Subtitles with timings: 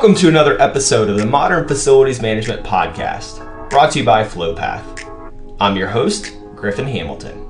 [0.00, 5.54] Welcome to another episode of the Modern Facilities Management Podcast, brought to you by FlowPath.
[5.60, 7.46] I'm your host, Griffin Hamilton.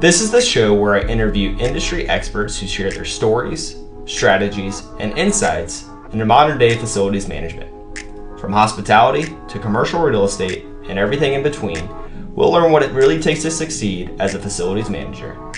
[0.00, 5.16] This is the show where I interview industry experts who share their stories, strategies, and
[5.16, 7.70] insights into modern day facilities management.
[8.40, 11.88] From hospitality to commercial real estate and everything in between,
[12.34, 15.51] we'll learn what it really takes to succeed as a facilities manager.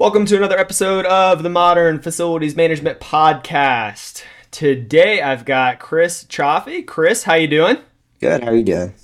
[0.00, 4.22] Welcome to another episode of the Modern Facilities Management Podcast.
[4.50, 6.86] Today I've got Chris Cioffi.
[6.86, 7.76] Chris, how you doing?
[8.18, 8.42] Good.
[8.42, 8.94] How are you doing?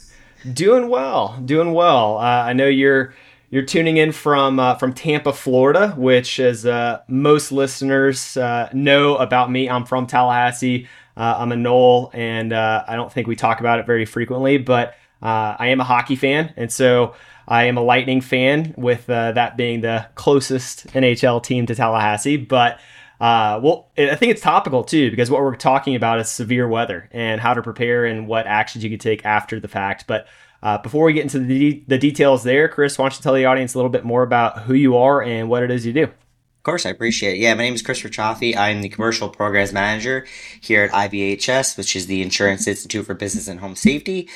[0.55, 1.39] Doing well.
[1.45, 2.17] Doing well.
[2.17, 3.15] Uh, I know you're
[3.51, 9.19] you're tuning in from uh, from Tampa, Florida, which, as uh, most listeners uh, know
[9.19, 10.89] about me, I'm from Tallahassee.
[11.15, 14.57] Uh, I'm a Nole, and uh, I don't think we talk about it very frequently,
[14.57, 17.15] but I am a hockey fan, and so
[17.49, 22.37] I am a Lightning fan, with that being the closest NHL team to Tallahassee.
[22.37, 22.81] But
[23.21, 27.09] uh, well, I think it's topical too because what we're talking about is severe weather
[27.13, 30.07] and how to prepare and what actions you could take after the fact.
[30.07, 30.27] But
[30.63, 33.35] uh, before we get into the, de- the details there, Chris, why don't you tell
[33.35, 35.93] the audience a little bit more about who you are and what it is you
[35.93, 36.05] do?
[36.05, 37.39] Of course, I appreciate it.
[37.39, 38.57] Yeah, my name is Christopher Cioffi.
[38.57, 40.27] I'm the Commercial Programs Manager
[40.61, 44.29] here at IBHS, which is the Insurance Institute for Business and Home Safety.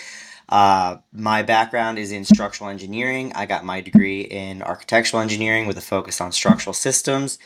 [0.50, 3.32] Uh, my background is in structural engineering.
[3.34, 7.38] I got my degree in architectural engineering with a focus on structural systems,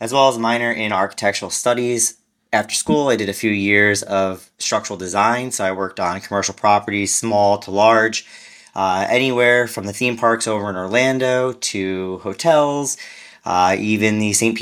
[0.00, 2.16] as well as a minor in architectural studies
[2.52, 5.50] after school, I did a few years of structural design.
[5.50, 8.26] So I worked on commercial properties, small to large,
[8.74, 12.96] uh, anywhere from the theme parks over in Orlando to hotels,
[13.44, 14.58] uh, even the St.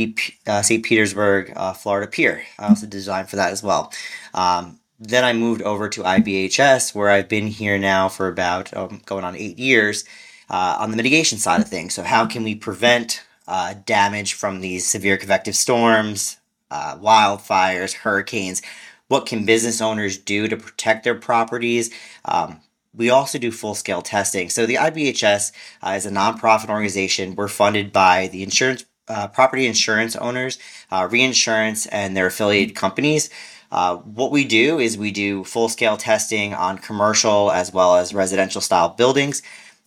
[0.47, 0.62] Uh.
[0.83, 2.42] Petersburg, uh, Florida Pier.
[2.59, 3.92] I also designed for that as well.
[4.34, 9.02] Um, then I moved over to IBHS, where I've been here now for about um,
[9.06, 10.05] going on eight years
[10.50, 11.94] uh, on the mitigation side of things.
[11.94, 16.38] So, how can we prevent uh, damage from these severe convective storms,
[16.70, 18.62] uh, wildfires, hurricanes.
[19.09, 21.91] What can business owners do to protect their properties?
[22.25, 22.60] Um,
[22.94, 24.48] we also do full scale testing.
[24.48, 27.34] So the IBHS uh, is a nonprofit organization.
[27.34, 30.59] We're funded by the insurance, uh, property insurance owners,
[30.91, 33.31] uh, reinsurance, and their affiliated companies.
[33.74, 38.14] Uh, what we do is we do full scale testing on commercial as well as
[38.14, 39.42] residential style buildings.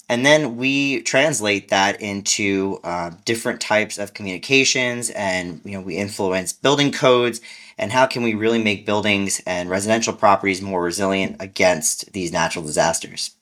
[0.09, 5.95] And then we translate that into uh, different types of communications, and you know we
[5.95, 7.41] influence building codes
[7.77, 12.65] and how can we really make buildings and residential properties more resilient against these natural
[12.65, 13.35] disasters.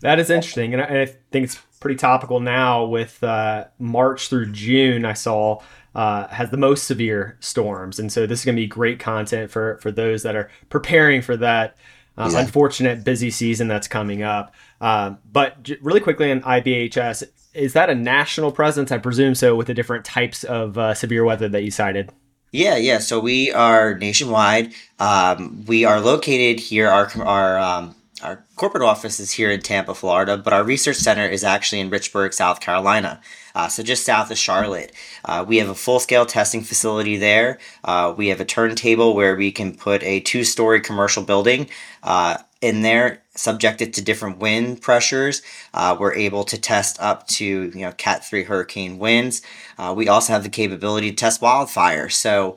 [0.00, 5.04] That is interesting, and I, think it's pretty topical now with uh, March through June.
[5.04, 5.60] I saw
[5.94, 9.50] uh, has the most severe storms, and so this is going to be great content
[9.50, 11.76] for for those that are preparing for that
[12.16, 12.40] uh, yeah.
[12.40, 14.54] unfortunate busy season that's coming up.
[14.80, 18.90] Um, but j- really quickly on IBHS, is that a national presence?
[18.90, 22.10] I presume so, with the different types of uh, severe weather that you cited.
[22.52, 22.98] Yeah, yeah.
[22.98, 24.74] So we are nationwide.
[24.98, 26.88] Um, we are located here.
[26.88, 31.26] Our our um, our corporate office is here in Tampa, Florida, but our research center
[31.26, 33.20] is actually in Richburg, South Carolina.
[33.54, 34.92] Uh, so just south of Charlotte.
[35.24, 37.58] Uh, we have a full scale testing facility there.
[37.84, 41.68] Uh, we have a turntable where we can put a two story commercial building
[42.02, 45.42] uh, in there, subjected to different wind pressures.
[45.74, 49.42] Uh, we're able to test up to you know Cat three hurricane winds.
[49.78, 52.08] Uh, we also have the capability to test wildfire.
[52.08, 52.56] So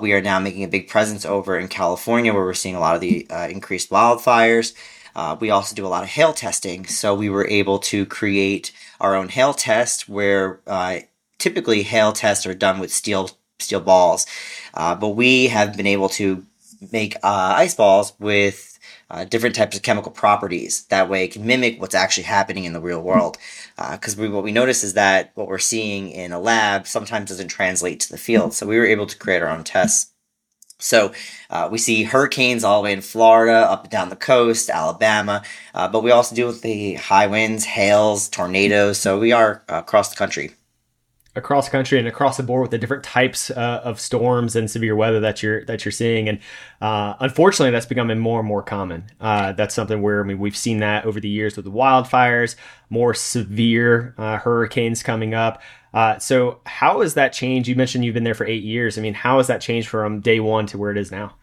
[0.00, 2.94] we are now making a big presence over in California, where we're seeing a lot
[2.94, 4.74] of the increased wildfires.
[5.14, 8.72] Uh, we also do a lot of hail testing, so we were able to create
[9.00, 10.98] our own hail test where uh,
[11.38, 13.30] typically hail tests are done with steel
[13.60, 14.26] steel balls,
[14.74, 16.44] uh, but we have been able to
[16.92, 18.78] make uh, ice balls with
[19.10, 20.84] uh, different types of chemical properties.
[20.86, 23.38] That way, it can mimic what's actually happening in the real world.
[23.76, 27.48] Because uh, what we notice is that what we're seeing in a lab sometimes doesn't
[27.48, 28.54] translate to the field.
[28.54, 30.13] So we were able to create our own tests.
[30.84, 31.12] So
[31.48, 35.42] uh, we see hurricanes all the way in Florida, up and down the coast, Alabama,
[35.74, 38.98] uh, but we also deal with the high winds, hails, tornadoes.
[38.98, 40.52] So we are uh, across the country.
[41.36, 44.94] Across country and across the board with the different types uh, of storms and severe
[44.94, 46.38] weather that you're that you're seeing, and
[46.80, 49.06] uh, unfortunately, that's becoming more and more common.
[49.20, 52.54] Uh, that's something where I mean we've seen that over the years with the wildfires,
[52.88, 55.60] more severe hurricanes coming up.
[55.94, 57.68] Uh, so how has that changed?
[57.68, 58.98] You mentioned you've been there for eight years.
[58.98, 61.36] I mean, how has that changed from day one to where it is now?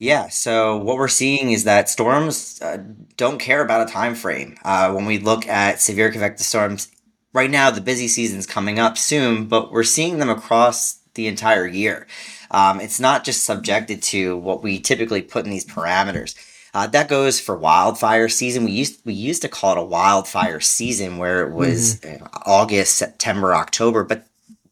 [0.00, 2.78] Yeah, so what we're seeing is that storms uh,
[3.16, 4.56] don't care about a time frame.
[4.64, 6.88] Uh, when we look at severe convective storms,
[7.32, 11.68] right now the busy season's coming up soon, but we're seeing them across the entire
[11.68, 12.08] year.
[12.50, 16.34] Um, it's not just subjected to what we typically put in these parameters.
[16.74, 18.64] Uh, that goes for wildfire season.
[18.64, 22.24] We used we used to call it a wildfire season where it was mm-hmm.
[22.46, 24.26] August, September, October, but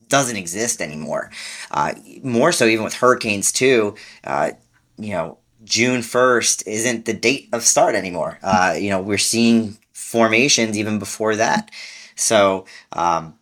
[0.09, 1.31] doesn't exist anymore.
[1.71, 3.95] Uh, more so, even with hurricanes too.
[4.25, 4.51] Uh,
[4.99, 8.39] you know, June first isn't the date of start anymore.
[8.43, 11.71] Uh, you know, we're seeing formations even before that.
[12.17, 13.39] So um,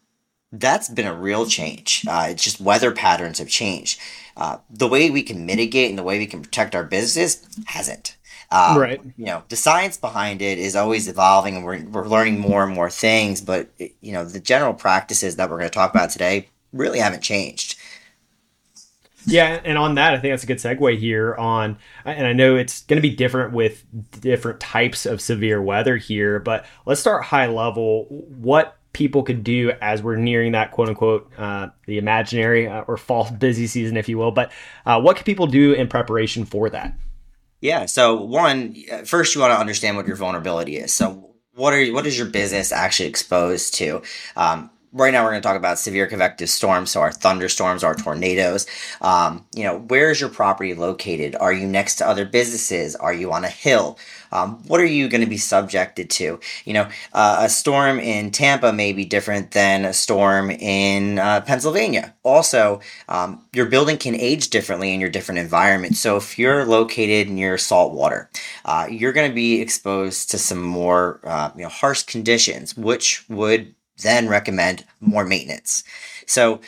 [0.53, 2.05] that's been a real change.
[2.07, 3.99] Uh, it's just weather patterns have changed.
[4.37, 8.17] Uh, the way we can mitigate and the way we can protect our business hasn't.
[8.51, 9.01] Um, right.
[9.17, 12.75] You know, the science behind it is always evolving, and we're we're learning more and
[12.75, 13.41] more things.
[13.41, 17.23] But you know, the general practices that we're going to talk about today really haven't
[17.23, 17.79] changed.
[19.27, 22.57] Yeah, and on that, I think that's a good segue here on, and I know
[22.57, 23.85] it's going to be different with
[24.19, 28.07] different types of severe weather here, but let's start high level.
[28.09, 32.97] What people could do as we're nearing that quote unquote uh, the imaginary uh, or
[32.97, 34.31] false busy season, if you will.
[34.31, 34.51] But
[34.87, 36.95] uh, what can people do in preparation for that?
[37.61, 37.87] Yeah.
[37.87, 40.93] So one, first you want to understand what your vulnerability is.
[40.93, 44.03] So what are what is your business actually exposed to?
[44.37, 47.95] Um, right now we're going to talk about severe convective storms so our thunderstorms our
[47.95, 48.67] tornadoes.
[49.01, 51.37] Um, you know where is your property located?
[51.37, 52.97] Are you next to other businesses?
[52.97, 53.99] Are you on a hill?
[54.31, 56.41] Um, what are you going to be subjected to?
[56.65, 61.41] You know uh, a storm in tampa may be different than a storm in uh,
[61.43, 62.15] pennsylvania.
[62.23, 67.29] Also um, your building can age differently in your different environments so if you're located
[67.29, 68.31] near salt water
[68.65, 73.29] uh, you're going to be exposed to some more uh, you know harsh conditions which
[73.29, 75.85] would then recommend more maintenance.
[76.27, 76.61] So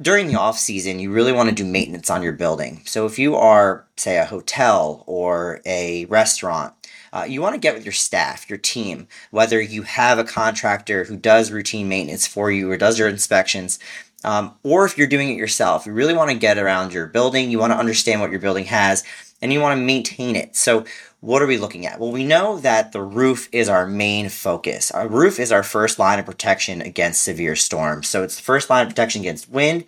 [0.00, 2.82] during the off season, you really want to do maintenance on your building.
[2.84, 6.74] So if you are, say, a hotel or a restaurant,
[7.12, 11.04] uh, you want to get with your staff, your team, whether you have a contractor
[11.04, 13.78] who does routine maintenance for you or does your inspections,
[14.24, 15.86] um, or if you're doing it yourself.
[15.86, 17.50] You really want to get around your building.
[17.50, 19.04] You want to understand what your building has,
[19.40, 20.56] and you want to maintain it.
[20.56, 20.84] So
[21.24, 21.98] what are we looking at?
[21.98, 24.90] Well, we know that the roof is our main focus.
[24.90, 28.08] Our roof is our first line of protection against severe storms.
[28.08, 29.86] So it's the first line of protection against wind,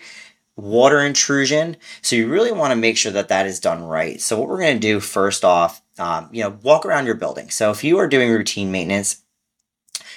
[0.56, 1.76] water intrusion.
[2.00, 4.18] So you really want to make sure that that is done right.
[4.18, 7.50] So what we're going to do first off, um, you know, walk around your building.
[7.50, 9.20] So if you are doing routine maintenance,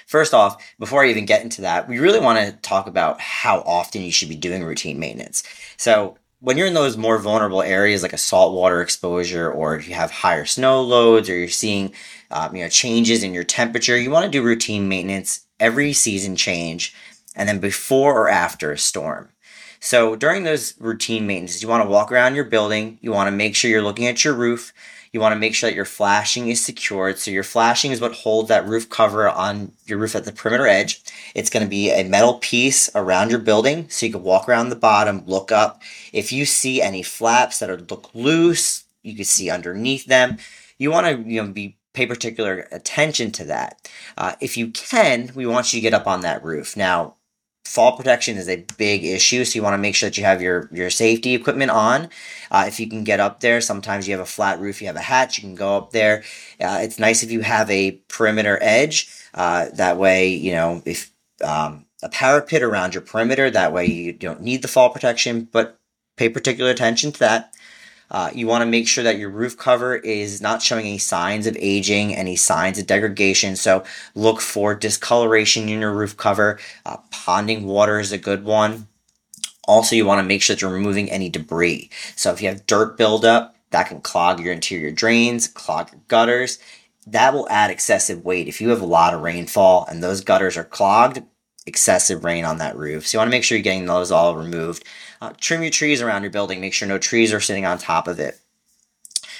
[0.05, 3.59] First off, before I even get into that, we really want to talk about how
[3.59, 5.43] often you should be doing routine maintenance.
[5.77, 9.93] So, when you're in those more vulnerable areas like a saltwater exposure or if you
[9.93, 11.93] have higher snow loads or you're seeing
[12.31, 16.35] um, you know changes in your temperature you want to do routine maintenance every season
[16.35, 16.95] change
[17.35, 19.29] and then before or after a storm.
[19.81, 23.35] So during those routine maintenance you want to walk around your building you want to
[23.35, 24.73] make sure you're looking at your roof
[25.11, 27.17] you want to make sure that your flashing is secured.
[27.17, 30.67] So your flashing is what holds that roof cover on your roof at the perimeter
[30.67, 31.01] edge.
[31.35, 34.69] It's going to be a metal piece around your building so you can walk around
[34.69, 35.81] the bottom, look up.
[36.13, 40.37] If you see any flaps that are look loose, you can see underneath them.
[40.77, 43.89] You want to you know be pay particular attention to that.
[44.17, 46.77] Uh, if you can, we want you to get up on that roof.
[46.77, 47.15] Now,
[47.65, 50.41] fall protection is a big issue so you want to make sure that you have
[50.41, 52.09] your your safety equipment on.
[52.51, 54.95] Uh, if you can get up there sometimes you have a flat roof you have
[54.95, 56.23] a hatch you can go up there.
[56.59, 61.11] Uh, it's nice if you have a perimeter edge uh, that way you know if
[61.43, 65.79] um, a parapet around your perimeter that way you don't need the fall protection but
[66.17, 67.53] pay particular attention to that
[68.11, 71.45] uh, you want to make sure that your roof cover is not showing any signs
[71.47, 73.55] of aging, any signs of degradation.
[73.55, 73.83] So
[74.15, 76.59] look for discoloration in your roof cover.
[76.85, 78.87] Uh, ponding water is a good one.
[79.67, 81.89] Also, you want to make sure that you're removing any debris.
[82.15, 86.57] So if you have dirt buildup, that can clog your interior drains, clog your gutters.
[87.05, 88.47] That will add excessive weight.
[88.47, 91.21] If you have a lot of rainfall and those gutters are clogged,
[91.67, 93.07] excessive rain on that roof.
[93.07, 94.83] So you want to make sure you're getting those all removed.
[95.21, 96.61] Uh, trim your trees around your building.
[96.61, 98.39] Make sure no trees are sitting on top of it.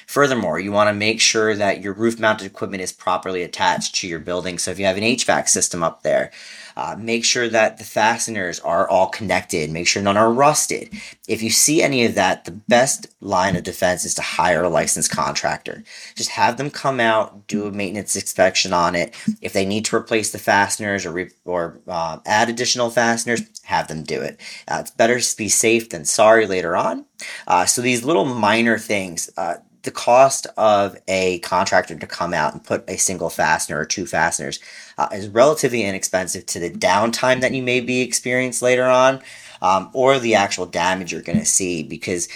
[0.10, 4.08] Furthermore, you want to make sure that your roof mounted equipment is properly attached to
[4.08, 4.58] your building.
[4.58, 6.32] So if you have an HVAC system up there,
[6.76, 9.70] uh, make sure that the fasteners are all connected.
[9.70, 10.90] Make sure none are rusted.
[11.28, 14.70] If you see any of that, the best line of defense is to hire a
[14.70, 15.84] licensed contractor.
[16.16, 19.14] Just have them come out, do a maintenance inspection on it.
[19.42, 23.88] If they need to replace the fasteners or re- or uh, add additional fasteners, have
[23.88, 24.42] them do it.
[24.68, 27.06] Uh, it's better to be safe than sorry later on.
[27.46, 32.54] Uh, so these little minor things uh, the cost of a contractor to come out
[32.54, 34.60] and put a single fastener or two fasteners
[34.98, 39.22] uh, is relatively inexpensive to the downtime that you may be experienced later on
[39.62, 42.28] um, or the actual damage you're going to see because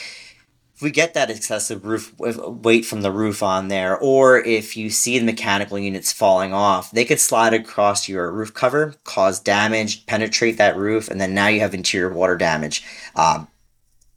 [0.75, 4.89] if we get that excessive roof weight from the roof on there or if you
[4.89, 10.05] see the mechanical units falling off they could slide across your roof cover cause damage
[10.05, 12.83] penetrate that roof and then now you have interior water damage.
[13.15, 13.47] Um,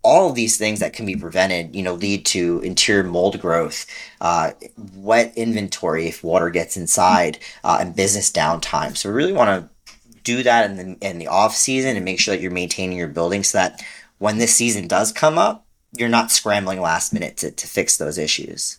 [0.07, 3.87] all of these things that can be prevented, you know, lead to interior mold growth,
[4.21, 4.53] uh,
[4.95, 8.97] wet inventory if water gets inside, uh, and business downtime.
[8.97, 12.21] So we really want to do that in the in the off season and make
[12.21, 13.85] sure that you're maintaining your building so that
[14.19, 18.17] when this season does come up, you're not scrambling last minute to, to fix those
[18.17, 18.79] issues.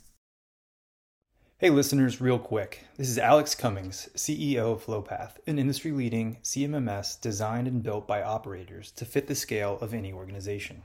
[1.57, 2.85] Hey, listeners, real quick.
[2.95, 8.21] This is Alex Cummings, CEO of FlowPath, an industry leading CMMS designed and built by
[8.21, 10.83] operators to fit the scale of any organization.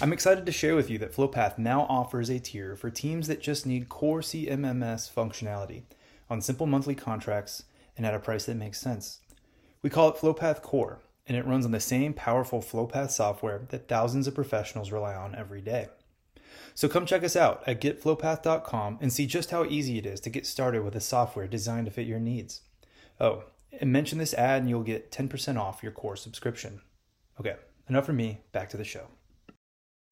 [0.00, 3.42] I'm excited to share with you that FlowPath now offers a tier for teams that
[3.42, 5.82] just need core CMMS functionality
[6.30, 7.64] on simple monthly contracts
[7.96, 9.18] and at a price that makes sense.
[9.82, 13.88] We call it FlowPath Core, and it runs on the same powerful FlowPath software that
[13.88, 15.88] thousands of professionals rely on every day.
[16.76, 20.30] So come check us out at getflowpath.com and see just how easy it is to
[20.30, 22.60] get started with a software designed to fit your needs.
[23.18, 23.42] Oh,
[23.80, 26.82] and mention this ad and you'll get 10% off your core subscription.
[27.40, 27.56] Okay,
[27.88, 29.08] enough from me, back to the show.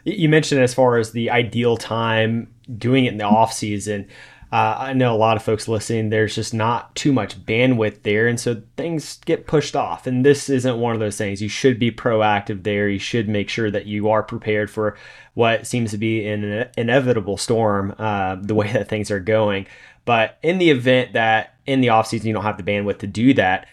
[0.06, 4.06] You mentioned as far as the ideal time doing it in the off season.
[4.52, 8.28] Uh, I know a lot of folks listening, there's just not too much bandwidth there.
[8.28, 10.06] And so things get pushed off.
[10.06, 11.42] And this isn't one of those things.
[11.42, 12.88] You should be proactive there.
[12.88, 14.96] You should make sure that you are prepared for
[15.34, 19.66] what seems to be an inevitable storm, uh, the way that things are going.
[20.04, 23.08] But in the event that in the off season you don't have the bandwidth to
[23.08, 23.66] do that,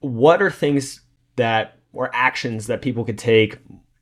[0.00, 1.00] what are things
[1.36, 3.58] that or actions that people could take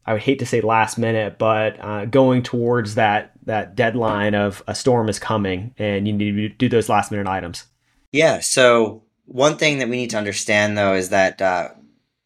[0.07, 4.63] I would hate to say last minute, but uh, going towards that that deadline of
[4.67, 7.67] a storm is coming, and you need to do those last minute items.
[8.13, 8.41] Yeah.
[8.41, 11.71] So one thing that we need to understand though is that uh,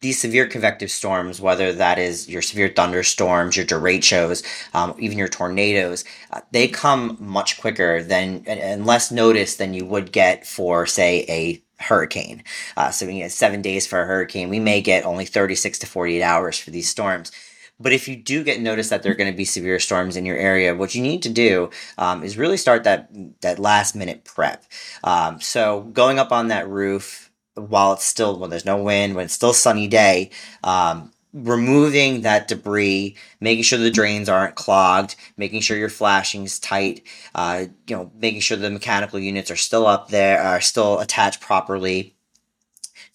[0.01, 5.27] these severe convective storms, whether that is your severe thunderstorms, your derechos, um, even your
[5.27, 10.85] tornadoes, uh, they come much quicker than and less notice than you would get for,
[10.85, 12.43] say, a hurricane.
[12.77, 14.49] Uh, so we get seven days for a hurricane.
[14.49, 17.31] We may get only 36 to 48 hours for these storms.
[17.79, 20.25] But if you do get notice that there are going to be severe storms in
[20.25, 23.09] your area, what you need to do um, is really start that
[23.41, 24.65] that last minute prep.
[25.03, 29.25] Um, so going up on that roof while it's still when there's no wind, when
[29.25, 30.31] it's still sunny day.
[30.63, 36.59] Um, removing that debris, making sure the drains aren't clogged, making sure your flashing is
[36.59, 37.03] tight,
[37.35, 41.39] uh, you know, making sure the mechanical units are still up there, are still attached
[41.41, 42.15] properly.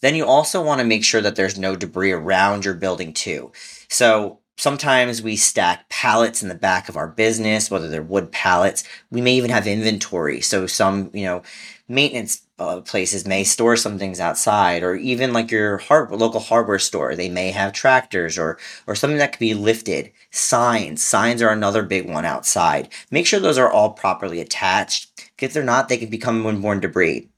[0.00, 3.52] Then you also want to make sure that there's no debris around your building too.
[3.88, 8.84] So Sometimes we stack pallets in the back of our business, whether they're wood pallets.
[9.10, 10.40] We may even have inventory.
[10.40, 11.42] So some, you know,
[11.88, 17.16] maintenance uh, places may store some things outside, or even like your local hardware store,
[17.16, 20.12] they may have tractors or or something that could be lifted.
[20.30, 22.88] Signs, signs are another big one outside.
[23.10, 25.30] Make sure those are all properly attached.
[25.40, 27.28] If they're not, they can become windborne debris.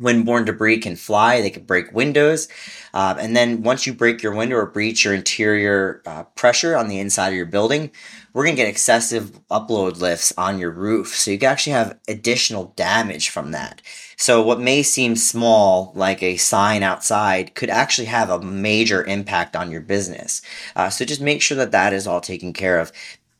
[0.00, 2.48] Windborne debris can fly, they can break windows.
[2.94, 6.88] Uh, and then once you break your window or breach your interior uh, pressure on
[6.88, 7.90] the inside of your building,
[8.32, 11.14] we're going to get excessive upload lifts on your roof.
[11.14, 13.82] So you can actually have additional damage from that.
[14.16, 19.54] So what may seem small, like a sign outside, could actually have a major impact
[19.54, 20.42] on your business.
[20.74, 22.92] Uh, so just make sure that that is all taken care of.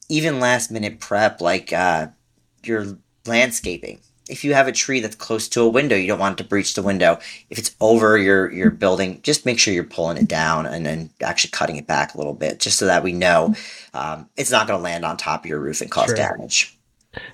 [0.08, 2.08] Even last minute prep, like uh,
[2.62, 6.38] your landscaping if you have a tree that's close to a window, you don't want
[6.38, 7.18] it to breach the window.
[7.50, 11.10] If it's over your your building, just make sure you're pulling it down and then
[11.20, 13.54] actually cutting it back a little bit, just so that we know
[13.94, 16.16] um, it's not going to land on top of your roof and cause sure.
[16.16, 16.78] damage.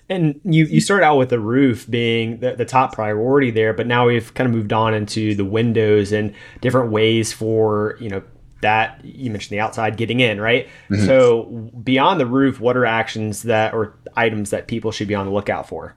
[0.09, 3.87] And you you start out with the roof being the, the top priority there, but
[3.87, 8.23] now we've kind of moved on into the windows and different ways for you know
[8.61, 10.66] that you mentioned the outside getting in, right?
[10.90, 11.07] Mm-hmm.
[11.07, 11.45] So
[11.85, 15.33] beyond the roof, what are actions that or items that people should be on the
[15.33, 15.97] lookout for?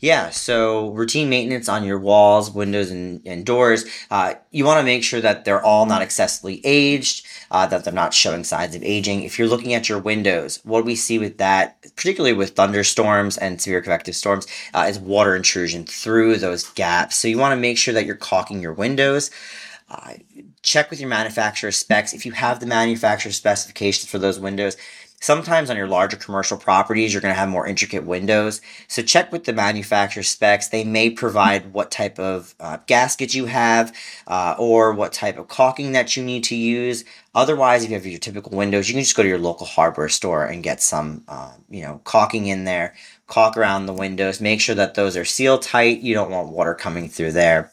[0.00, 3.84] Yeah, so routine maintenance on your walls, windows, and, and doors.
[4.10, 7.92] Uh, you want to make sure that they're all not excessively aged, uh, that they're
[7.92, 9.22] not showing signs of aging.
[9.22, 13.60] If you're looking at your windows, what we see with that, particularly with thunderstorms and
[13.60, 17.16] severe convective storms, uh, is water intrusion through those gaps.
[17.16, 19.30] So you want to make sure that you're caulking your windows.
[19.88, 20.14] Uh,
[20.62, 22.12] check with your manufacturer specs.
[22.12, 24.76] If you have the manufacturer specifications for those windows,
[25.20, 28.60] Sometimes on your larger commercial properties, you're going to have more intricate windows.
[28.86, 30.68] So check with the manufacturer specs.
[30.68, 33.96] They may provide what type of uh, gasket you have
[34.26, 37.04] uh, or what type of caulking that you need to use.
[37.34, 40.08] Otherwise, if you have your typical windows, you can just go to your local hardware
[40.10, 42.94] store and get some, uh, you know, caulking in there,
[43.26, 44.40] caulk around the windows.
[44.40, 46.00] Make sure that those are sealed tight.
[46.00, 47.72] You don't want water coming through there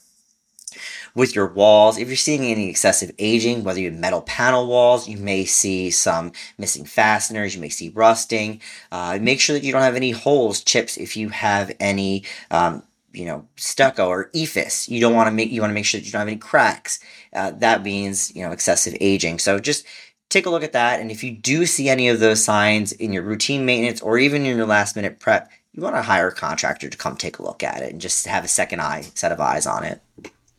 [1.16, 1.98] with your walls.
[1.98, 5.92] If you're seeing any excessive aging, whether you have metal panel walls, you may see
[5.92, 8.62] some missing fasteners, you may see rusting.
[8.92, 12.24] Uh, make sure that you don't have any holes, chips, if you have any.
[12.52, 12.84] Um,
[13.16, 14.90] you know, stucco or EIFS.
[14.90, 16.38] You don't want to make, you want to make sure that you don't have any
[16.38, 17.00] cracks.
[17.32, 19.38] Uh, that means, you know, excessive aging.
[19.38, 19.86] So just
[20.30, 21.00] take a look at that.
[21.00, 24.48] And if you do see any of those signs in your routine maintenance or even
[24.48, 27.44] in your last minute prep, you want to hire a contractor to come take a
[27.44, 30.02] look at it and just have a second eye, set of eyes on it.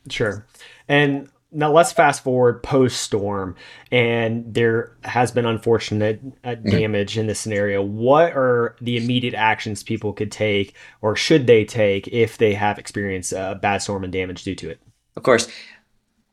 [0.09, 0.47] Sure.
[0.89, 3.55] And now let's fast forward post storm,
[3.93, 6.69] and there has been unfortunate uh, mm-hmm.
[6.69, 7.81] damage in this scenario.
[7.81, 12.79] What are the immediate actions people could take, or should they take, if they have
[12.79, 14.81] experienced a bad storm and damage due to it?
[15.17, 15.49] Of course,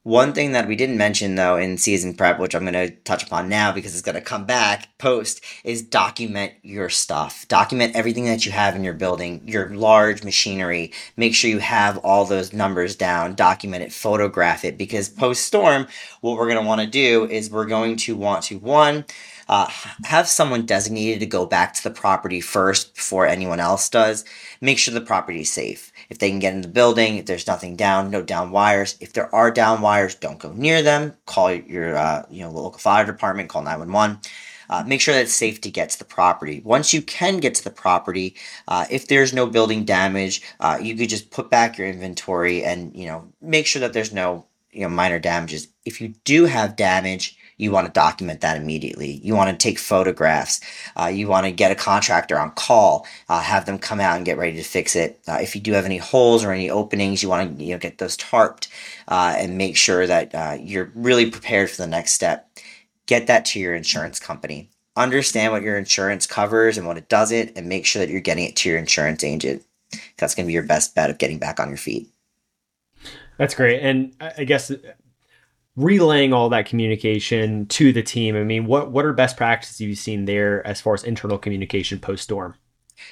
[0.03, 3.23] one thing that we didn't mention though in season prep, which I'm going to touch
[3.23, 7.47] upon now because it's going to come back post, is document your stuff.
[7.47, 10.91] Document everything that you have in your building, your large machinery.
[11.17, 15.87] Make sure you have all those numbers down, document it, photograph it because post storm,
[16.21, 19.05] what we're going to want to do is we're going to want to one,
[19.47, 19.69] uh,
[20.05, 24.25] have someone designated to go back to the property first before anyone else does.
[24.61, 25.90] Make sure the property is safe.
[26.11, 28.97] If they can get in the building, if there's nothing down, no down wires.
[28.99, 31.13] If there are down wires, don't go near them.
[31.25, 33.47] Call your uh, you know local fire department.
[33.47, 34.19] Call nine one one.
[34.69, 36.61] Uh, make sure that it's safe to get to the property.
[36.65, 38.35] Once you can get to the property,
[38.67, 42.93] uh, if there's no building damage, uh, you could just put back your inventory and
[42.93, 45.69] you know make sure that there's no you know minor damages.
[45.85, 49.21] If you do have damage, you want to document that immediately.
[49.23, 50.59] You want to take photographs.
[50.99, 54.25] Uh, you want to get a contractor on call, uh, have them come out and
[54.25, 55.21] get ready to fix it.
[55.27, 57.79] Uh, if you do have any holes or any openings, you want to you know
[57.79, 58.67] get those tarped
[59.07, 62.49] uh, and make sure that uh, you're really prepared for the next step.
[63.05, 64.69] Get that to your insurance company.
[64.95, 68.45] Understand what your insurance covers and what it doesn't, and make sure that you're getting
[68.45, 69.63] it to your insurance agent.
[70.17, 72.09] That's going to be your best bet of getting back on your feet.
[73.37, 73.81] That's great.
[73.81, 74.71] And I guess
[75.75, 78.35] relaying all that communication to the team.
[78.35, 81.99] I mean, what what are best practices you've seen there as far as internal communication
[81.99, 82.55] post storm?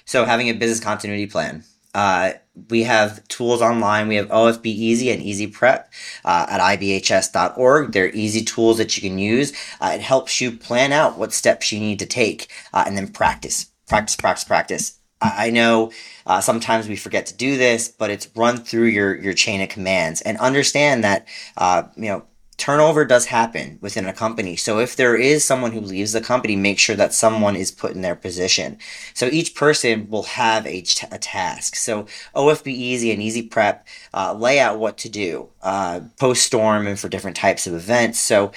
[0.05, 1.63] So having a business continuity plan.
[1.95, 2.33] Uh,
[2.69, 4.07] we have tools online.
[4.07, 5.91] We have OFB-EZ and EZ-Prep
[6.23, 7.91] uh, at ibhs.org.
[7.91, 9.53] They're easy tools that you can use.
[9.81, 13.07] Uh, it helps you plan out what steps you need to take uh, and then
[13.07, 14.99] practice, practice, practice, practice.
[15.21, 15.91] I know
[16.25, 19.67] uh, sometimes we forget to do this, but it's run through your your chain of
[19.67, 22.23] commands and understand that uh, you know
[22.59, 24.55] turnover does happen within a company.
[24.55, 27.93] So if there is someone who leaves the company, make sure that someone is put
[27.93, 28.77] in their position.
[29.13, 31.75] So each person will have a, t- a task.
[31.75, 32.03] So
[32.35, 37.37] OFB-EZ and EZ-Prep uh, lay out what to do uh, post storm and for different
[37.37, 38.19] types of events.
[38.19, 38.51] So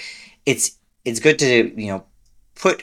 [0.45, 2.05] it's it's good to you know
[2.55, 2.83] put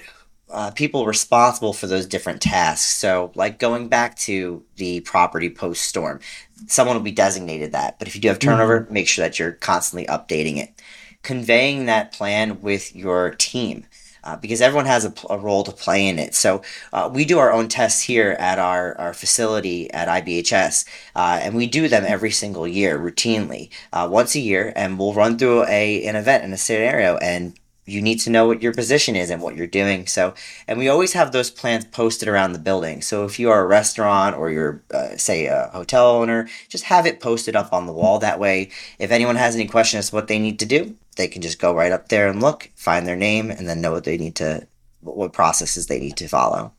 [0.50, 2.98] uh, people responsible for those different tasks.
[2.98, 6.20] So, like going back to the property post storm,
[6.68, 8.00] someone will be designated that.
[8.00, 8.94] But if you do have turnover, mm-hmm.
[8.94, 10.74] make sure that you're constantly updating it
[11.30, 13.86] conveying that plan with your team.
[14.24, 16.36] Uh, because everyone has a, a, role to play in it.
[16.36, 16.62] So
[16.92, 21.56] uh, we do our own tests here at our, our facility at IBHS, uh, and
[21.56, 25.64] we do them every single year routinely, uh, once a year, and we'll run through
[25.68, 27.54] a an event in a scenario and
[27.90, 30.06] you need to know what your position is and what you're doing.
[30.08, 30.34] So,
[30.68, 33.02] and we always have those plans posted around the building.
[33.02, 37.06] So if you are a restaurant or you're, uh, say, a hotel owner, just have
[37.06, 38.20] it posted up on the wall.
[38.20, 41.60] That way, if anyone has any questions what they need to do, they can just
[41.60, 44.36] go right up there and look, find their name, and then know what they need
[44.38, 44.68] to,
[45.02, 46.74] what processes they need to follow.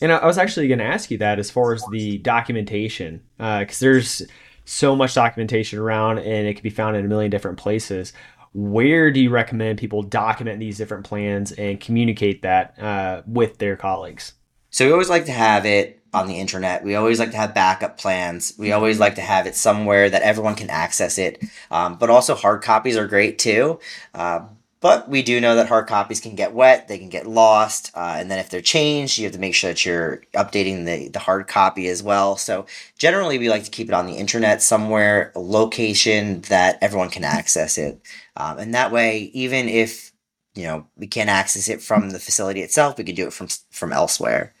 [0.00, 3.82] And I was actually going to ask you that as far as the documentation, because
[3.82, 4.22] uh, there's
[4.66, 8.12] so much documentation around and it can be found in a million different places
[8.56, 13.76] where do you recommend people document these different plans and communicate that uh, with their
[13.76, 14.32] colleagues?
[14.70, 16.84] So we always like to have it on the internet.
[16.84, 18.54] We always like to have backup plans.
[18.58, 21.42] We always like to have it somewhere that everyone can access it.
[21.70, 23.80] Um, but also hard copies are great too.
[24.14, 24.46] Uh,
[24.80, 28.16] but we do know that hard copies can get wet, they can get lost, uh,
[28.18, 31.18] and then if they're changed, you have to make sure that you're updating the, the
[31.18, 32.36] hard copy as well.
[32.36, 32.66] So
[32.98, 37.24] generally, we like to keep it on the internet somewhere, a location that everyone can
[37.24, 38.00] access it.
[38.36, 40.12] Um, and that way, even if
[40.54, 43.48] you know we can't access it from the facility itself, we can do it from
[43.70, 44.54] from elsewhere.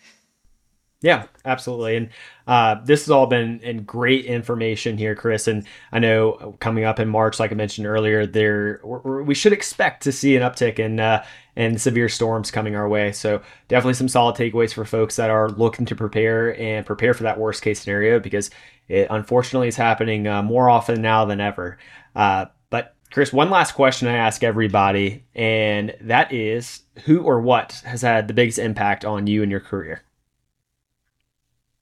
[1.02, 1.96] Yeah, absolutely.
[1.96, 2.08] And
[2.46, 5.46] uh, this has all been in great information here, Chris.
[5.46, 10.02] And I know coming up in March, like I mentioned earlier, there we should expect
[10.04, 13.12] to see an uptick in uh, in severe storms coming our way.
[13.12, 17.24] So definitely some solid takeaways for folks that are looking to prepare and prepare for
[17.24, 18.50] that worst case scenario because
[18.88, 21.78] it unfortunately is happening uh, more often now than ever.
[22.14, 27.82] Uh, but Chris, one last question I ask everybody, and that is who or what
[27.84, 30.02] has had the biggest impact on you and your career?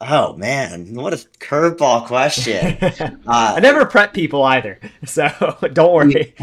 [0.06, 2.78] Oh man, what a curveball question!
[3.26, 5.28] Uh, I never prep people either, so
[5.72, 6.34] don't worry.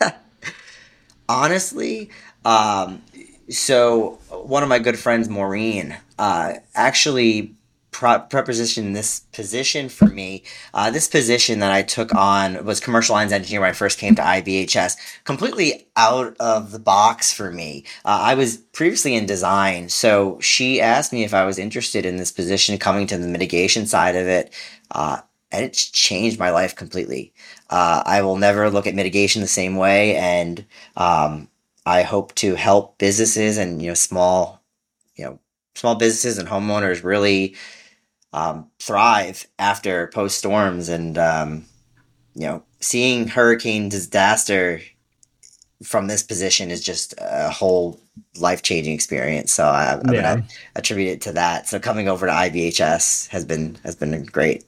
[1.28, 2.10] Honestly,
[2.44, 3.02] um,
[3.50, 7.56] so one of my good friends, Maureen, uh, actually
[7.90, 10.44] preposition this position for me.
[10.72, 14.14] Uh, this position that I took on was commercial lines engineer when I first came
[14.16, 17.84] to IBHS, completely out of the box for me.
[18.04, 22.16] Uh, I was previously in design, so she asked me if I was interested in
[22.16, 24.54] this position, coming to the mitigation side of it.
[24.90, 25.20] Uh,
[25.50, 27.32] and it's changed my life completely.
[27.70, 30.64] Uh, I will never look at mitigation the same way, and
[30.96, 31.48] um,
[31.86, 34.62] I hope to help businesses and you know small,
[35.16, 35.38] you know,
[35.78, 37.54] small businesses and homeowners really
[38.32, 41.64] um, thrive after post storms, and um,
[42.34, 44.80] you know, seeing hurricane disaster
[45.82, 48.00] from this position is just a whole
[48.38, 49.52] life changing experience.
[49.52, 50.34] So I, am yeah.
[50.34, 51.68] gonna attribute it to that.
[51.68, 54.64] So coming over to IBHS has been has been great.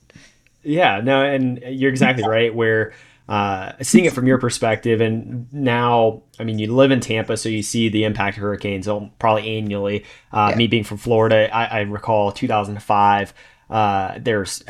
[0.62, 2.54] Yeah, no, and you're exactly right.
[2.54, 2.92] Where
[3.30, 7.48] uh, seeing it from your perspective, and now, I mean, you live in Tampa, so
[7.48, 8.88] you see the impact of hurricanes
[9.20, 10.04] probably annually.
[10.32, 10.56] Uh, yeah.
[10.56, 13.32] Me being from Florida, I, I recall 2005.
[13.70, 14.64] Uh, there's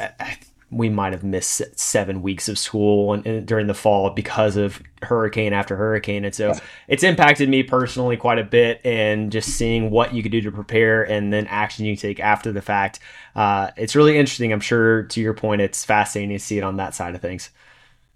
[0.71, 4.81] we might have missed seven weeks of school and, and during the fall because of
[5.03, 6.25] hurricane after hurricane.
[6.25, 6.61] And so yeah.
[6.87, 8.81] it's impacted me personally quite a bit.
[8.85, 12.53] And just seeing what you could do to prepare and then action you take after
[12.53, 13.01] the fact.
[13.35, 14.53] Uh, it's really interesting.
[14.53, 17.51] I'm sure to your point, it's fascinating to see it on that side of things.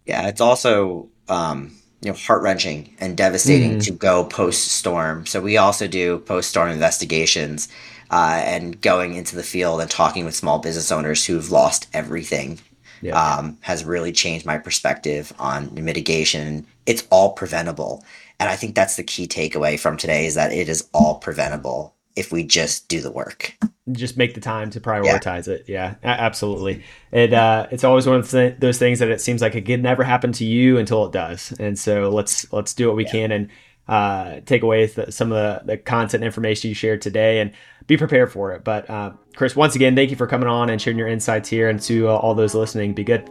[0.07, 3.85] Yeah, it's also um, you know heart wrenching and devastating mm.
[3.85, 5.27] to go post storm.
[5.27, 7.69] So we also do post storm investigations
[8.11, 12.61] uh, and going into the field and talking with small business owners who've lost everything
[13.01, 13.19] yeah.
[13.19, 16.67] um, has really changed my perspective on mitigation.
[16.87, 18.05] It's all preventable.
[18.39, 21.95] And I think that's the key takeaway from today is that it is all preventable
[22.17, 23.57] if we just do the work.
[23.93, 25.55] Just make the time to prioritize yeah.
[25.55, 25.65] it.
[25.67, 26.85] Yeah, absolutely.
[27.13, 30.03] It uh, it's always one of those things that it seems like it could never
[30.05, 31.53] happen to you until it does.
[31.59, 33.11] And so let's let's do what we yeah.
[33.11, 33.51] can and
[33.87, 37.53] uh, take away the, some of the, the content information you shared today and
[37.87, 38.65] be prepared for it.
[38.65, 41.69] But uh, Chris, once again, thank you for coming on and sharing your insights here.
[41.69, 43.29] And to uh, all those listening, be good.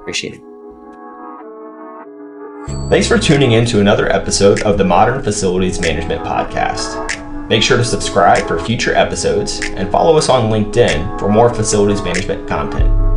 [0.00, 0.40] Appreciate it.
[2.88, 7.19] Thanks for tuning in to another episode of the Modern Facilities Management Podcast.
[7.50, 12.00] Make sure to subscribe for future episodes and follow us on LinkedIn for more facilities
[12.00, 13.09] management content.